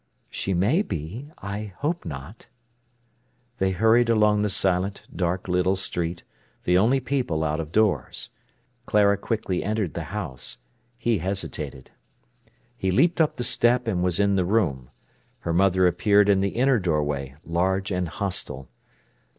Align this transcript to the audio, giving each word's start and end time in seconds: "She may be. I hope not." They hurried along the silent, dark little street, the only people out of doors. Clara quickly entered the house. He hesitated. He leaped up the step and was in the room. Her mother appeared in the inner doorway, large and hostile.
"She 0.31 0.55
may 0.55 0.81
be. 0.81 1.29
I 1.37 1.73
hope 1.77 2.05
not." 2.05 2.47
They 3.59 3.69
hurried 3.69 4.09
along 4.09 4.41
the 4.41 4.49
silent, 4.49 5.05
dark 5.15 5.47
little 5.47 5.75
street, 5.75 6.23
the 6.63 6.75
only 6.75 6.99
people 6.99 7.43
out 7.43 7.59
of 7.59 7.71
doors. 7.71 8.31
Clara 8.87 9.15
quickly 9.15 9.63
entered 9.63 9.93
the 9.93 10.05
house. 10.05 10.57
He 10.97 11.19
hesitated. 11.19 11.91
He 12.75 12.89
leaped 12.89 13.21
up 13.21 13.35
the 13.35 13.43
step 13.43 13.85
and 13.87 14.01
was 14.01 14.19
in 14.19 14.37
the 14.37 14.43
room. 14.43 14.89
Her 15.41 15.53
mother 15.53 15.85
appeared 15.85 16.29
in 16.29 16.39
the 16.39 16.49
inner 16.49 16.79
doorway, 16.79 17.35
large 17.45 17.91
and 17.91 18.09
hostile. 18.09 18.69